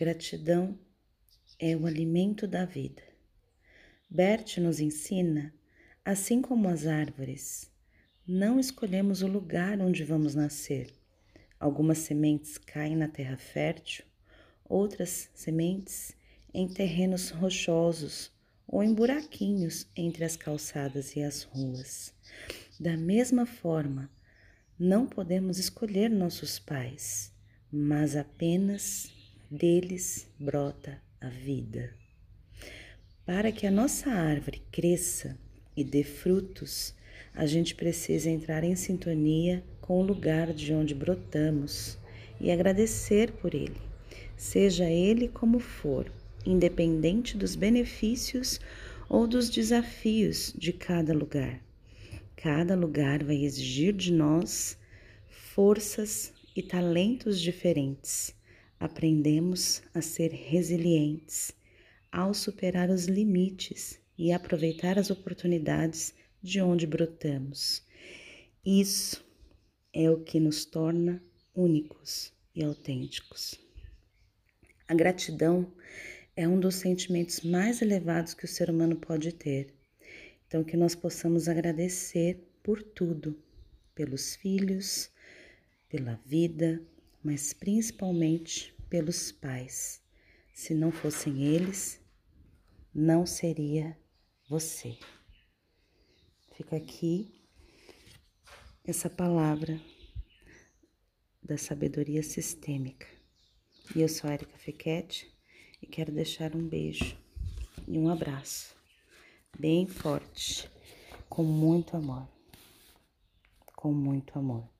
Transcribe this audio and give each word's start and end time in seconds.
Gratidão 0.00 0.78
é 1.58 1.76
o 1.76 1.84
alimento 1.84 2.48
da 2.48 2.64
vida. 2.64 3.02
Bert 4.08 4.56
nos 4.56 4.80
ensina, 4.80 5.52
assim 6.02 6.40
como 6.40 6.70
as 6.70 6.86
árvores, 6.86 7.70
não 8.26 8.58
escolhemos 8.58 9.20
o 9.20 9.26
lugar 9.26 9.78
onde 9.78 10.02
vamos 10.02 10.34
nascer. 10.34 10.90
Algumas 11.58 11.98
sementes 11.98 12.56
caem 12.56 12.96
na 12.96 13.08
terra 13.08 13.36
fértil, 13.36 14.06
outras 14.64 15.28
sementes 15.34 16.16
em 16.54 16.66
terrenos 16.66 17.28
rochosos 17.28 18.32
ou 18.66 18.82
em 18.82 18.94
buraquinhos 18.94 19.86
entre 19.94 20.24
as 20.24 20.34
calçadas 20.34 21.14
e 21.14 21.22
as 21.22 21.42
ruas. 21.42 22.14
Da 22.80 22.96
mesma 22.96 23.44
forma, 23.44 24.10
não 24.78 25.06
podemos 25.06 25.58
escolher 25.58 26.08
nossos 26.08 26.58
pais, 26.58 27.34
mas 27.70 28.16
apenas 28.16 29.19
deles 29.50 30.28
brota 30.38 31.02
a 31.20 31.28
vida. 31.28 31.92
Para 33.26 33.50
que 33.50 33.66
a 33.66 33.70
nossa 33.70 34.08
árvore 34.08 34.62
cresça 34.70 35.36
e 35.76 35.82
dê 35.82 36.04
frutos, 36.04 36.94
a 37.34 37.46
gente 37.46 37.74
precisa 37.74 38.30
entrar 38.30 38.62
em 38.62 38.76
sintonia 38.76 39.64
com 39.80 40.00
o 40.00 40.04
lugar 40.04 40.52
de 40.52 40.72
onde 40.72 40.94
brotamos 40.94 41.98
e 42.40 42.48
agradecer 42.50 43.32
por 43.32 43.52
ele, 43.52 43.76
seja 44.36 44.88
ele 44.88 45.26
como 45.26 45.58
for, 45.58 46.10
independente 46.46 47.36
dos 47.36 47.56
benefícios 47.56 48.60
ou 49.08 49.26
dos 49.26 49.50
desafios 49.50 50.54
de 50.56 50.72
cada 50.72 51.12
lugar. 51.12 51.60
Cada 52.36 52.76
lugar 52.76 53.24
vai 53.24 53.44
exigir 53.44 53.94
de 53.94 54.12
nós 54.12 54.78
forças 55.28 56.32
e 56.54 56.62
talentos 56.62 57.40
diferentes. 57.40 58.38
Aprendemos 58.80 59.82
a 59.92 60.00
ser 60.00 60.32
resilientes 60.32 61.52
ao 62.10 62.32
superar 62.32 62.88
os 62.88 63.04
limites 63.04 64.00
e 64.16 64.32
aproveitar 64.32 64.98
as 64.98 65.10
oportunidades 65.10 66.14
de 66.42 66.62
onde 66.62 66.86
brotamos. 66.86 67.84
Isso 68.64 69.22
é 69.92 70.10
o 70.10 70.20
que 70.24 70.40
nos 70.40 70.64
torna 70.64 71.22
únicos 71.54 72.32
e 72.54 72.64
autênticos. 72.64 73.60
A 74.88 74.94
gratidão 74.94 75.70
é 76.34 76.48
um 76.48 76.58
dos 76.58 76.76
sentimentos 76.76 77.42
mais 77.42 77.82
elevados 77.82 78.32
que 78.32 78.46
o 78.46 78.48
ser 78.48 78.70
humano 78.70 78.96
pode 78.96 79.30
ter. 79.30 79.74
Então, 80.46 80.64
que 80.64 80.76
nós 80.76 80.94
possamos 80.94 81.48
agradecer 81.48 82.50
por 82.62 82.82
tudo, 82.82 83.38
pelos 83.94 84.36
filhos, 84.36 85.10
pela 85.86 86.18
vida, 86.24 86.82
mas 87.22 87.52
principalmente 87.52 88.74
pelos 88.88 89.30
pais. 89.32 90.02
Se 90.52 90.74
não 90.74 90.90
fossem 90.90 91.42
eles, 91.42 92.00
não 92.94 93.24
seria 93.24 93.96
você. 94.48 94.98
Fica 96.54 96.76
aqui 96.76 97.32
essa 98.84 99.08
palavra 99.08 99.80
da 101.42 101.56
sabedoria 101.56 102.22
sistêmica. 102.22 103.06
E 103.94 104.00
eu 104.00 104.08
sou 104.08 104.28
a 104.28 104.34
Erika 104.34 104.58
Fequete 104.58 105.32
e 105.80 105.86
quero 105.86 106.12
deixar 106.12 106.54
um 106.54 106.68
beijo 106.68 107.16
e 107.88 107.98
um 107.98 108.08
abraço 108.08 108.76
bem 109.58 109.86
forte, 109.86 110.70
com 111.28 111.42
muito 111.42 111.96
amor. 111.96 112.28
Com 113.74 113.92
muito 113.92 114.38
amor. 114.38 114.79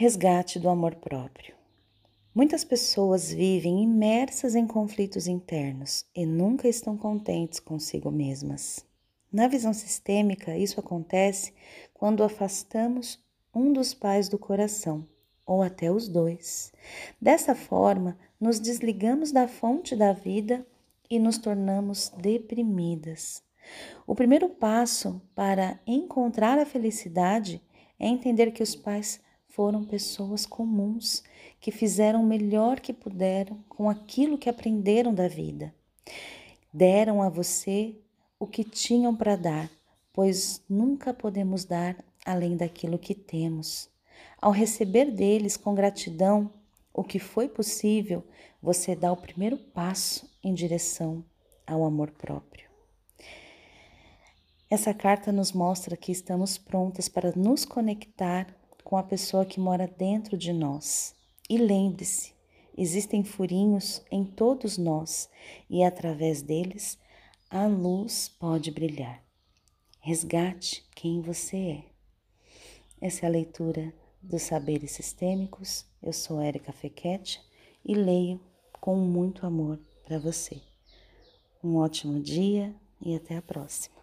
Resgate 0.00 0.60
do 0.60 0.68
amor 0.68 0.94
próprio. 0.94 1.56
Muitas 2.32 2.62
pessoas 2.62 3.32
vivem 3.32 3.82
imersas 3.82 4.54
em 4.54 4.64
conflitos 4.64 5.26
internos 5.26 6.06
e 6.14 6.24
nunca 6.24 6.68
estão 6.68 6.96
contentes 6.96 7.58
consigo 7.58 8.08
mesmas. 8.08 8.86
Na 9.32 9.48
visão 9.48 9.72
sistêmica, 9.72 10.56
isso 10.56 10.78
acontece 10.78 11.52
quando 11.92 12.22
afastamos 12.22 13.18
um 13.52 13.72
dos 13.72 13.92
pais 13.92 14.28
do 14.28 14.38
coração, 14.38 15.04
ou 15.44 15.64
até 15.64 15.90
os 15.90 16.06
dois. 16.06 16.72
Dessa 17.20 17.56
forma, 17.56 18.16
nos 18.40 18.60
desligamos 18.60 19.32
da 19.32 19.48
fonte 19.48 19.96
da 19.96 20.12
vida 20.12 20.64
e 21.10 21.18
nos 21.18 21.38
tornamos 21.38 22.12
deprimidas. 22.16 23.42
O 24.06 24.14
primeiro 24.14 24.48
passo 24.48 25.20
para 25.34 25.80
encontrar 25.84 26.56
a 26.56 26.64
felicidade 26.64 27.60
é 27.98 28.06
entender 28.06 28.52
que 28.52 28.62
os 28.62 28.76
pais 28.76 29.20
foram 29.58 29.82
pessoas 29.82 30.46
comuns 30.46 31.24
que 31.60 31.72
fizeram 31.72 32.22
o 32.22 32.24
melhor 32.24 32.78
que 32.78 32.92
puderam 32.92 33.58
com 33.68 33.90
aquilo 33.90 34.38
que 34.38 34.48
aprenderam 34.48 35.12
da 35.12 35.26
vida. 35.26 35.74
Deram 36.72 37.20
a 37.20 37.28
você 37.28 37.96
o 38.38 38.46
que 38.46 38.62
tinham 38.62 39.16
para 39.16 39.34
dar, 39.34 39.68
pois 40.12 40.62
nunca 40.70 41.12
podemos 41.12 41.64
dar 41.64 41.96
além 42.24 42.56
daquilo 42.56 43.00
que 43.00 43.16
temos. 43.16 43.90
Ao 44.40 44.52
receber 44.52 45.10
deles 45.10 45.56
com 45.56 45.74
gratidão 45.74 46.52
o 46.94 47.02
que 47.02 47.18
foi 47.18 47.48
possível, 47.48 48.22
você 48.62 48.94
dá 48.94 49.10
o 49.10 49.16
primeiro 49.16 49.58
passo 49.58 50.30
em 50.40 50.54
direção 50.54 51.24
ao 51.66 51.82
amor 51.82 52.12
próprio. 52.12 52.68
Essa 54.70 54.94
carta 54.94 55.32
nos 55.32 55.50
mostra 55.50 55.96
que 55.96 56.12
estamos 56.12 56.56
prontas 56.56 57.08
para 57.08 57.32
nos 57.34 57.64
conectar 57.64 58.56
com 58.88 58.96
a 58.96 59.02
pessoa 59.02 59.44
que 59.44 59.60
mora 59.60 59.86
dentro 59.86 60.34
de 60.34 60.50
nós. 60.50 61.14
E 61.46 61.58
lembre-se, 61.58 62.32
existem 62.74 63.22
furinhos 63.22 64.02
em 64.10 64.24
todos 64.24 64.78
nós 64.78 65.28
e 65.68 65.84
através 65.84 66.40
deles 66.40 66.98
a 67.50 67.66
luz 67.66 68.30
pode 68.40 68.70
brilhar. 68.70 69.22
Resgate 70.00 70.88
quem 70.96 71.20
você 71.20 71.56
é. 71.58 71.84
Essa 72.98 73.26
é 73.26 73.28
a 73.28 73.32
leitura 73.32 73.92
dos 74.22 74.40
saberes 74.40 74.92
sistêmicos. 74.92 75.84
Eu 76.02 76.14
sou 76.14 76.40
Érica 76.40 76.72
Fequete 76.72 77.42
e 77.84 77.94
leio 77.94 78.40
com 78.80 78.96
muito 78.96 79.44
amor 79.44 79.78
para 80.06 80.18
você. 80.18 80.62
Um 81.62 81.76
ótimo 81.76 82.18
dia 82.18 82.74
e 83.02 83.14
até 83.14 83.36
a 83.36 83.42
próxima. 83.42 83.97